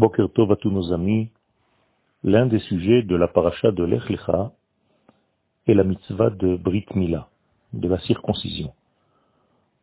Boker 0.00 0.30
Tov. 0.32 0.56
L'un 2.24 2.46
des 2.46 2.58
sujets 2.60 3.02
de 3.02 3.16
la 3.16 3.28
paracha 3.28 3.70
de 3.70 3.84
Lech 3.84 4.08
Lecha 4.08 4.50
est 5.66 5.74
la 5.74 5.84
mitzvah 5.84 6.30
de 6.30 6.56
Brit 6.56 6.86
Mila, 6.94 7.28
de 7.74 7.86
la 7.86 7.98
circoncision. 7.98 8.72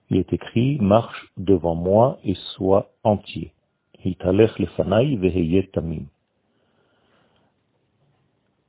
Il 0.09 0.17
est 0.17 0.33
écrit, 0.33 0.79
marche 0.79 1.31
devant 1.37 1.75
moi 1.75 2.17
et 2.23 2.33
sois 2.55 2.89
entier. 3.03 3.53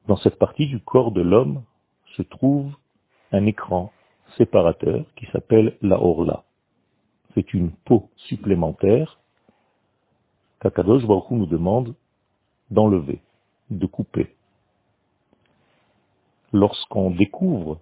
Dans 0.06 0.16
cette 0.18 0.38
partie 0.38 0.66
du 0.66 0.80
corps 0.80 1.12
de 1.12 1.22
l'homme 1.22 1.62
se 2.14 2.22
trouve 2.22 2.74
un 3.32 3.46
écran 3.46 3.90
séparateur 4.36 5.06
qui 5.16 5.24
s'appelle 5.32 5.78
la 5.80 5.98
orla. 5.98 6.44
C'est 7.34 7.54
une 7.54 7.70
peau 7.70 8.10
supplémentaire 8.16 9.18
qu'Akadosh 10.60 11.06
Baruch 11.06 11.30
nous 11.30 11.46
demande 11.46 11.94
d'enlever, 12.70 13.20
de 13.70 13.86
couper. 13.86 14.34
Lorsqu'on 16.52 17.10
découvre 17.10 17.80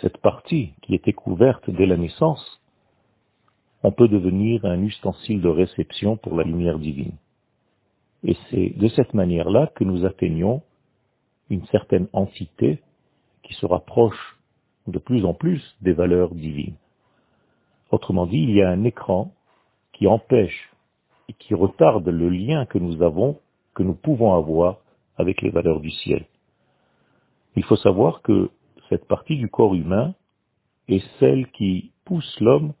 cette 0.00 0.18
partie 0.18 0.72
qui 0.82 0.94
était 0.94 1.12
couverte 1.12 1.68
dès 1.70 1.86
la 1.86 1.96
naissance, 1.96 2.60
on 3.82 3.92
peut 3.92 4.08
devenir 4.08 4.64
un 4.64 4.82
ustensile 4.82 5.40
de 5.40 5.48
réception 5.48 6.16
pour 6.16 6.36
la 6.36 6.44
lumière 6.44 6.78
divine. 6.78 7.16
Et 8.22 8.36
c'est 8.48 8.70
de 8.70 8.88
cette 8.88 9.12
manière-là 9.12 9.70
que 9.74 9.84
nous 9.84 10.06
atteignons 10.06 10.62
une 11.50 11.66
certaine 11.66 12.08
entité 12.12 12.80
qui 13.42 13.54
se 13.54 13.66
rapproche 13.66 14.38
de 14.86 14.98
plus 14.98 15.24
en 15.24 15.34
plus 15.34 15.62
des 15.82 15.92
valeurs 15.92 16.34
divines. 16.34 16.76
Autrement 17.90 18.26
dit, 18.26 18.38
il 18.38 18.50
y 18.52 18.62
a 18.62 18.70
un 18.70 18.84
écran 18.84 19.32
qui 19.92 20.06
empêche 20.06 20.73
et 21.28 21.32
qui 21.34 21.54
retarde 21.54 22.08
le 22.08 22.28
lien 22.28 22.66
que 22.66 22.78
nous 22.78 23.02
avons, 23.02 23.40
que 23.74 23.82
nous 23.82 23.94
pouvons 23.94 24.34
avoir 24.34 24.78
avec 25.16 25.42
les 25.42 25.50
valeurs 25.50 25.80
du 25.80 25.90
ciel. 25.90 26.26
Il 27.56 27.64
faut 27.64 27.76
savoir 27.76 28.22
que 28.22 28.50
cette 28.88 29.06
partie 29.06 29.36
du 29.36 29.48
corps 29.48 29.74
humain 29.74 30.14
est 30.88 31.04
celle 31.18 31.50
qui 31.52 31.92
pousse 32.04 32.40
l'homme 32.40 32.74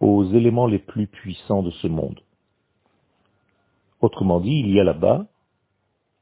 aux 0.00 0.24
éléments 0.32 0.66
les 0.66 0.78
plus 0.78 1.06
puissants 1.06 1.62
de 1.62 1.70
ce 1.70 1.86
monde. 1.86 2.20
Autrement 4.00 4.40
dit, 4.40 4.60
il 4.60 4.70
y 4.70 4.80
a 4.80 4.84
là-bas 4.84 5.26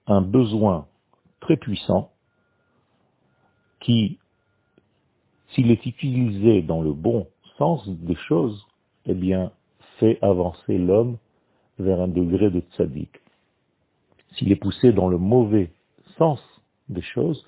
un 0.06 0.20
besoin 0.20 0.86
très 1.40 1.56
puissant 1.56 2.10
qui, 3.80 4.18
s'il 5.50 5.70
est 5.70 5.86
utilisé 5.86 6.62
dans 6.62 6.82
le 6.82 6.92
bon 6.92 7.28
sens 7.56 7.88
des 7.88 8.16
choses, 8.16 8.66
eh 9.06 9.14
bien, 9.14 9.52
fait 9.98 10.18
avancer 10.22 10.78
l'homme 10.78 11.18
vers 11.78 12.00
un 12.00 12.08
degré 12.08 12.50
de 12.50 12.60
tzaddik. 12.60 13.10
S'il 14.32 14.52
est 14.52 14.56
poussé 14.56 14.92
dans 14.92 15.08
le 15.08 15.18
mauvais 15.18 15.70
sens 16.16 16.40
des 16.88 17.02
choses, 17.02 17.46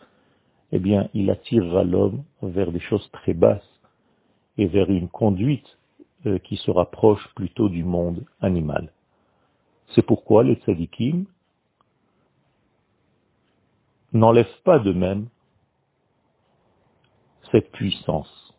eh 0.72 0.78
bien, 0.78 1.08
il 1.14 1.30
attirera 1.30 1.84
l'homme 1.84 2.22
vers 2.42 2.70
des 2.70 2.80
choses 2.80 3.08
très 3.12 3.34
basses 3.34 3.80
et 4.56 4.66
vers 4.66 4.90
une 4.90 5.08
conduite 5.08 5.78
euh, 6.26 6.38
qui 6.38 6.56
se 6.56 6.70
rapproche 6.70 7.26
plutôt 7.34 7.68
du 7.68 7.82
monde 7.82 8.24
animal. 8.40 8.92
C'est 9.94 10.02
pourquoi 10.02 10.44
les 10.44 10.54
tzaddikim 10.54 11.24
n'enlèvent 14.12 14.62
pas 14.64 14.78
de 14.78 14.92
même 14.92 15.28
cette 17.50 17.72
puissance 17.72 18.49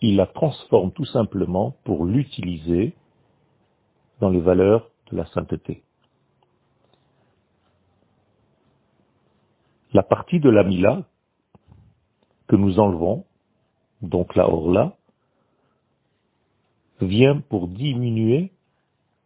il 0.00 0.16
la 0.16 0.26
transforme 0.26 0.92
tout 0.92 1.04
simplement 1.04 1.76
pour 1.84 2.04
l'utiliser 2.04 2.94
dans 4.20 4.30
les 4.30 4.40
valeurs 4.40 4.90
de 5.10 5.16
la 5.16 5.26
sainteté. 5.26 5.82
La 9.92 10.02
partie 10.02 10.38
de 10.38 10.50
la 10.50 10.64
Mila 10.64 11.04
que 12.46 12.56
nous 12.56 12.78
enlevons, 12.78 13.24
donc 14.02 14.34
la 14.34 14.48
Orla, 14.48 14.96
vient 17.00 17.40
pour 17.40 17.68
diminuer 17.68 18.52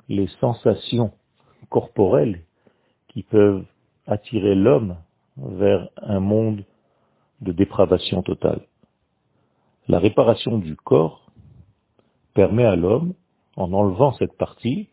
les 0.08 0.28
sensations 0.40 1.12
corporelles 1.68 2.44
qui 3.08 3.22
peuvent 3.22 3.64
attirer 4.06 4.54
l'homme 4.54 4.96
vers 5.36 5.88
un 5.96 6.20
monde 6.20 6.64
de 7.40 7.52
dépravation 7.52 8.22
totale. 8.22 8.62
La 9.88 9.98
réparation 9.98 10.58
du 10.58 10.76
corps 10.76 11.30
permet 12.34 12.64
à 12.64 12.76
l'homme, 12.76 13.14
en 13.56 13.72
enlevant 13.72 14.12
cette 14.12 14.36
partie, 14.36 14.88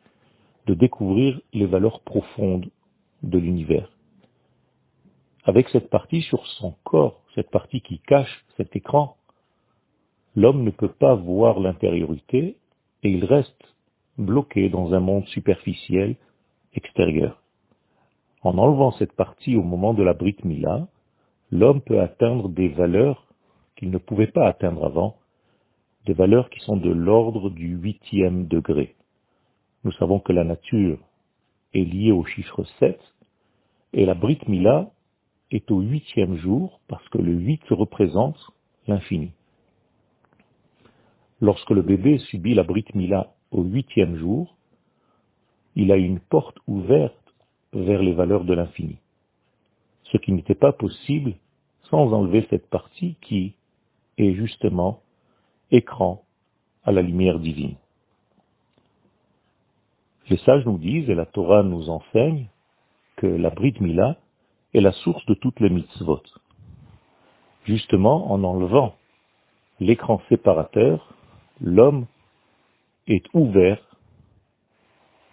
de 0.65 0.73
découvrir 0.73 1.39
les 1.53 1.67
valeurs 1.67 2.01
profondes 2.01 2.69
de 3.23 3.37
l'univers. 3.37 3.91
Avec 5.43 5.69
cette 5.69 5.89
partie 5.89 6.21
sur 6.23 6.45
son 6.45 6.75
corps, 6.83 7.21
cette 7.35 7.49
partie 7.49 7.81
qui 7.81 7.99
cache 7.99 8.45
cet 8.57 8.75
écran, 8.75 9.15
l'homme 10.35 10.63
ne 10.63 10.71
peut 10.71 10.91
pas 10.91 11.15
voir 11.15 11.59
l'intériorité 11.59 12.57
et 13.03 13.09
il 13.11 13.25
reste 13.25 13.63
bloqué 14.17 14.69
dans 14.69 14.93
un 14.93 14.99
monde 14.99 15.25
superficiel 15.27 16.15
extérieur. 16.73 17.41
En 18.41 18.57
enlevant 18.57 18.91
cette 18.93 19.13
partie 19.13 19.55
au 19.55 19.63
moment 19.63 19.93
de 19.93 20.03
la 20.03 20.13
Brit 20.13 20.37
Mila, 20.43 20.87
l'homme 21.51 21.81
peut 21.81 22.01
atteindre 22.01 22.49
des 22.49 22.69
valeurs 22.69 23.25
qu'il 23.79 23.91
ne 23.91 23.97
pouvait 23.97 24.27
pas 24.27 24.45
atteindre 24.45 24.85
avant, 24.85 25.15
des 26.05 26.11
valeurs 26.11 26.49
qui 26.49 26.59
sont 26.59 26.75
de 26.75 26.89
l'ordre 26.89 27.49
du 27.49 27.77
huitième 27.77 28.45
degré. 28.45 28.95
Nous 29.85 29.93
savons 29.93 30.19
que 30.19 30.33
la 30.33 30.43
nature 30.43 30.99
est 31.73 31.85
liée 31.85 32.11
au 32.11 32.25
chiffre 32.25 32.65
7, 32.79 32.99
et 33.93 34.05
la 34.05 34.15
Brit 34.15 34.41
Mila 34.47 34.91
est 35.51 35.71
au 35.71 35.79
huitième 35.79 36.35
jour, 36.35 36.81
parce 36.89 37.07
que 37.07 37.19
le 37.19 37.31
8 37.31 37.61
représente 37.69 38.37
l'infini. 38.87 39.31
Lorsque 41.39 41.69
le 41.69 41.81
bébé 41.81 42.17
subit 42.17 42.55
la 42.55 42.63
Brit 42.63 42.85
Mila 42.93 43.33
au 43.51 43.63
huitième 43.63 44.17
jour, 44.17 44.57
il 45.75 45.93
a 45.93 45.95
une 45.95 46.19
porte 46.19 46.57
ouverte 46.67 47.15
vers 47.71 48.03
les 48.03 48.13
valeurs 48.13 48.43
de 48.43 48.53
l'infini. 48.53 48.97
Ce 50.11 50.17
qui 50.17 50.33
n'était 50.33 50.53
pas 50.55 50.73
possible 50.73 51.35
sans 51.83 52.11
enlever 52.11 52.45
cette 52.49 52.69
partie 52.69 53.15
qui 53.21 53.55
est 54.19 54.33
justement 54.33 55.01
écran 55.71 56.23
à 56.83 56.91
la 56.91 57.01
lumière 57.01 57.39
divine. 57.39 57.75
Les 60.29 60.37
sages 60.37 60.65
nous 60.65 60.77
disent, 60.77 61.09
et 61.09 61.15
la 61.15 61.25
Torah 61.25 61.63
nous 61.63 61.89
enseigne, 61.89 62.47
que 63.15 63.27
la 63.27 63.49
Brit 63.49 63.75
Mila 63.79 64.17
est 64.73 64.81
la 64.81 64.91
source 64.91 65.25
de 65.25 65.33
toutes 65.33 65.59
les 65.59 65.69
mitzvot. 65.69 66.21
Justement, 67.65 68.31
en 68.31 68.43
enlevant 68.43 68.95
l'écran 69.79 70.21
séparateur, 70.29 71.13
l'homme 71.61 72.05
est 73.07 73.25
ouvert 73.33 73.79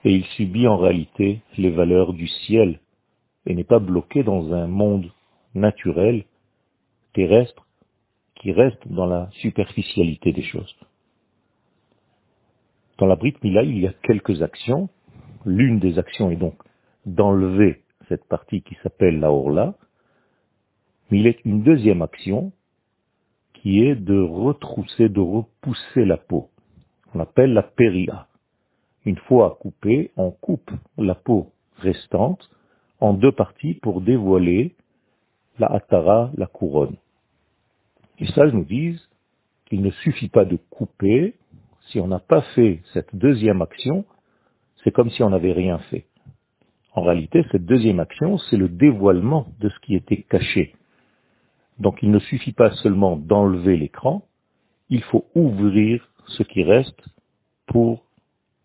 et 0.04 0.14
il 0.14 0.24
subit 0.36 0.66
en 0.66 0.76
réalité 0.76 1.40
les 1.58 1.70
valeurs 1.70 2.12
du 2.12 2.28
ciel 2.28 2.80
et 3.44 3.54
n'est 3.54 3.64
pas 3.64 3.78
bloqué 3.78 4.22
dans 4.22 4.52
un 4.52 4.66
monde 4.66 5.10
naturel, 5.54 6.24
terrestre, 7.12 7.65
qui 8.36 8.52
reste 8.52 8.86
dans 8.88 9.06
la 9.06 9.28
superficialité 9.32 10.32
des 10.32 10.42
choses. 10.42 10.74
Dans 12.98 13.06
la 13.06 13.16
Brit 13.16 13.34
Mila, 13.42 13.62
il 13.62 13.78
y 13.78 13.86
a 13.86 13.92
quelques 14.02 14.42
actions. 14.42 14.88
L'une 15.44 15.78
des 15.78 15.98
actions 15.98 16.30
est 16.30 16.36
donc 16.36 16.54
d'enlever 17.04 17.82
cette 18.08 18.24
partie 18.26 18.62
qui 18.62 18.76
s'appelle 18.82 19.20
la 19.20 19.30
Orla, 19.30 19.74
mais 21.10 21.20
il 21.20 21.26
est 21.26 21.44
une 21.44 21.62
deuxième 21.62 22.02
action 22.02 22.52
qui 23.54 23.84
est 23.84 23.94
de 23.94 24.18
retrousser, 24.18 25.08
de 25.08 25.20
repousser 25.20 26.04
la 26.04 26.16
peau. 26.16 26.50
On 27.14 27.20
appelle 27.20 27.52
la 27.52 27.62
péria. 27.62 28.28
Une 29.04 29.18
fois 29.18 29.58
coupée, 29.60 30.10
on 30.16 30.30
coupe 30.30 30.70
la 30.98 31.14
peau 31.14 31.52
restante 31.78 32.50
en 33.00 33.14
deux 33.14 33.32
parties 33.32 33.74
pour 33.74 34.00
dévoiler 34.00 34.74
la 35.58 35.68
atara, 35.68 36.30
la 36.36 36.46
couronne. 36.46 36.96
Les 38.18 38.26
sages 38.28 38.52
nous 38.52 38.64
disent 38.64 39.08
qu'il 39.66 39.82
ne 39.82 39.90
suffit 39.90 40.28
pas 40.28 40.44
de 40.44 40.56
couper. 40.70 41.34
Si 41.88 42.00
on 42.00 42.08
n'a 42.08 42.18
pas 42.18 42.42
fait 42.54 42.80
cette 42.92 43.14
deuxième 43.14 43.62
action, 43.62 44.04
c'est 44.82 44.90
comme 44.90 45.10
si 45.10 45.22
on 45.22 45.30
n'avait 45.30 45.52
rien 45.52 45.78
fait. 45.90 46.06
En 46.92 47.02
réalité, 47.02 47.44
cette 47.52 47.66
deuxième 47.66 48.00
action, 48.00 48.38
c'est 48.38 48.56
le 48.56 48.68
dévoilement 48.68 49.48
de 49.60 49.68
ce 49.68 49.78
qui 49.80 49.94
était 49.94 50.22
caché. 50.22 50.74
Donc 51.78 51.98
il 52.02 52.10
ne 52.10 52.18
suffit 52.18 52.52
pas 52.52 52.70
seulement 52.76 53.16
d'enlever 53.16 53.76
l'écran, 53.76 54.22
il 54.88 55.02
faut 55.02 55.26
ouvrir 55.34 56.08
ce 56.26 56.42
qui 56.42 56.62
reste 56.62 57.02
pour 57.66 58.04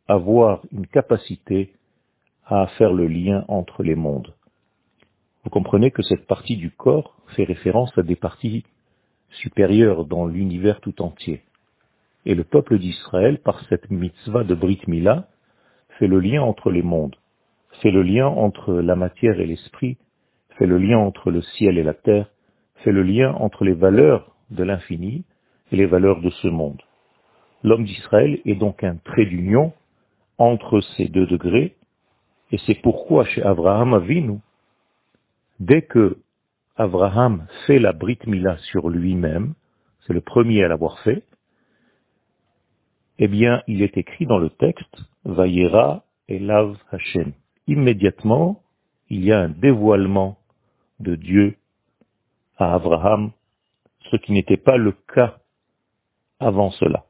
avoir 0.07 0.61
une 0.71 0.87
capacité 0.87 1.73
à 2.45 2.67
faire 2.77 2.93
le 2.93 3.07
lien 3.07 3.43
entre 3.47 3.83
les 3.83 3.95
mondes. 3.95 4.33
Vous 5.43 5.49
comprenez 5.49 5.91
que 5.91 6.03
cette 6.03 6.27
partie 6.27 6.57
du 6.57 6.71
corps 6.71 7.15
fait 7.35 7.43
référence 7.43 7.97
à 7.97 8.03
des 8.03 8.15
parties 8.15 8.63
supérieur 9.31 10.05
dans 10.05 10.25
l'univers 10.25 10.79
tout 10.81 11.01
entier. 11.01 11.41
Et 12.25 12.35
le 12.35 12.43
peuple 12.43 12.77
d'Israël, 12.77 13.39
par 13.39 13.61
cette 13.67 13.89
mitzvah 13.89 14.43
de 14.43 14.53
Brit 14.53 14.81
Mila, 14.87 15.27
fait 15.97 16.07
le 16.07 16.19
lien 16.19 16.41
entre 16.41 16.71
les 16.71 16.83
mondes, 16.83 17.15
fait 17.81 17.91
le 17.91 18.03
lien 18.03 18.27
entre 18.27 18.73
la 18.73 18.95
matière 18.95 19.39
et 19.39 19.45
l'esprit, 19.45 19.97
fait 20.57 20.67
le 20.67 20.77
lien 20.77 20.99
entre 20.99 21.31
le 21.31 21.41
ciel 21.41 21.77
et 21.77 21.83
la 21.83 21.93
terre, 21.93 22.27
fait 22.77 22.91
le 22.91 23.03
lien 23.03 23.33
entre 23.33 23.63
les 23.63 23.73
valeurs 23.73 24.35
de 24.51 24.63
l'infini 24.63 25.23
et 25.71 25.75
les 25.75 25.85
valeurs 25.85 26.21
de 26.21 26.29
ce 26.29 26.47
monde. 26.47 26.81
L'homme 27.63 27.85
d'Israël 27.85 28.39
est 28.45 28.55
donc 28.55 28.83
un 28.83 28.95
trait 28.97 29.25
d'union 29.25 29.73
entre 30.37 30.81
ces 30.81 31.07
deux 31.07 31.27
degrés, 31.27 31.75
et 32.51 32.57
c'est 32.65 32.81
pourquoi 32.81 33.23
chez 33.25 33.43
Abraham 33.43 33.93
Avinu, 33.93 34.39
dès 35.59 35.83
que 35.83 36.17
Abraham 36.75 37.47
fait 37.65 37.79
la 37.79 37.93
Brit 37.93 38.19
Mila 38.25 38.57
sur 38.71 38.89
lui-même, 38.89 39.53
c'est 40.05 40.13
le 40.13 40.21
premier 40.21 40.63
à 40.63 40.67
l'avoir 40.67 40.99
fait, 40.99 41.23
eh 43.19 43.27
bien, 43.27 43.61
il 43.67 43.81
est 43.81 43.97
écrit 43.97 44.25
dans 44.25 44.39
le 44.39 44.49
texte, 44.49 44.97
Vayera 45.25 46.05
Elav 46.27 46.75
Hashem. 46.91 47.33
Immédiatement, 47.67 48.63
il 49.09 49.23
y 49.23 49.31
a 49.31 49.39
un 49.39 49.49
dévoilement 49.49 50.39
de 50.99 51.15
Dieu 51.15 51.57
à 52.57 52.73
Abraham, 52.73 53.31
ce 54.09 54.15
qui 54.15 54.31
n'était 54.31 54.57
pas 54.57 54.77
le 54.77 54.93
cas 55.13 55.37
avant 56.39 56.71
cela. 56.71 57.05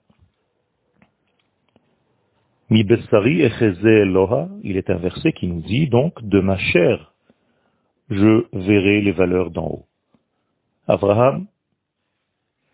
Mi 2.69 2.83
Bessari 2.83 3.41
Eloha, 3.41 4.49
il 4.63 4.77
est 4.77 4.89
un 4.89 4.97
verset 4.97 5.33
qui 5.33 5.47
nous 5.47 5.61
dit 5.61 5.87
donc, 5.87 6.23
de 6.23 6.39
ma 6.39 6.57
chair, 6.57 7.10
je 8.11 8.45
verrai 8.51 9.01
les 9.01 9.13
valeurs 9.13 9.51
d'en 9.51 9.67
haut. 9.67 9.85
Abraham 10.85 11.47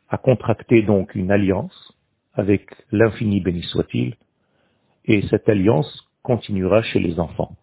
a 0.09 0.17
contracté 0.17 0.81
donc 0.81 1.13
une 1.13 1.31
alliance 1.31 1.93
avec 2.33 2.69
l'infini 2.91 3.39
béni 3.39 3.61
soit-il, 3.63 4.15
et 5.05 5.21
cette 5.27 5.47
alliance 5.47 6.09
continuera 6.23 6.81
chez 6.81 6.99
les 6.99 7.19
enfants. 7.19 7.55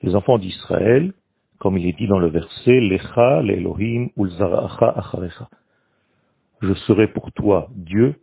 Les 0.00 0.14
enfants 0.14 0.38
d'Israël, 0.38 1.12
comme 1.58 1.76
il 1.76 1.86
est 1.86 1.92
dit 1.92 2.08
dans 2.08 2.18
le 2.18 2.28
verset, 2.28 2.80
Lecha, 2.80 3.42
l'Elohim, 3.42 4.08
acharecha. 4.80 5.48
Je 6.62 6.74
serai 6.86 7.08
pour 7.08 7.30
toi 7.32 7.68
Dieu, 7.74 8.20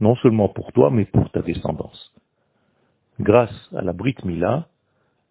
non 0.00 0.16
seulement 0.16 0.48
pour 0.48 0.72
toi, 0.72 0.90
mais 0.90 1.04
pour 1.04 1.30
ta 1.30 1.42
descendance. 1.42 2.12
Grâce 3.20 3.70
à 3.76 3.82
la 3.82 3.92
Brit 3.92 4.16
Mila, 4.24 4.66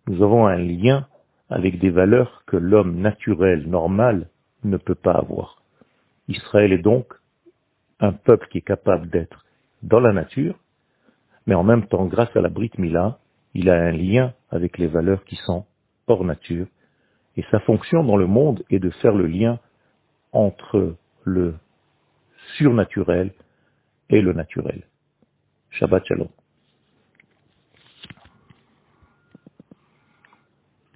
nous 0.07 0.21
avons 0.23 0.45
un 0.45 0.57
lien 0.57 1.07
avec 1.51 1.79
des 1.79 1.89
valeurs 1.89 2.43
que 2.47 2.55
l'homme 2.55 3.01
naturel, 3.01 3.69
normal, 3.69 4.29
ne 4.63 4.77
peut 4.77 4.95
pas 4.95 5.11
avoir. 5.11 5.61
Israël 6.29 6.71
est 6.71 6.81
donc 6.81 7.13
un 7.99 8.13
peuple 8.13 8.47
qui 8.49 8.59
est 8.59 8.65
capable 8.65 9.09
d'être 9.09 9.45
dans 9.83 9.99
la 9.99 10.13
nature, 10.13 10.57
mais 11.45 11.55
en 11.55 11.63
même 11.63 11.87
temps, 11.87 12.05
grâce 12.05 12.35
à 12.35 12.41
la 12.41 12.49
Brit 12.49 12.71
Mila, 12.77 13.19
il 13.53 13.69
a 13.69 13.75
un 13.75 13.91
lien 13.91 14.33
avec 14.49 14.77
les 14.77 14.87
valeurs 14.87 15.25
qui 15.25 15.35
sont 15.35 15.65
hors 16.07 16.23
nature, 16.23 16.67
et 17.35 17.43
sa 17.51 17.59
fonction 17.59 18.03
dans 18.03 18.17
le 18.17 18.27
monde 18.27 18.63
est 18.69 18.79
de 18.79 18.89
faire 18.89 19.13
le 19.13 19.27
lien 19.27 19.59
entre 20.31 20.95
le 21.23 21.55
surnaturel 22.57 23.31
et 24.09 24.21
le 24.21 24.31
naturel. 24.33 24.83
Shabbat 25.71 26.05
Shalom. 26.05 26.29